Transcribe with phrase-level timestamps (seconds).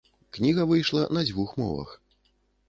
[0.37, 1.93] Кніга выйшла на дзвюх мовах.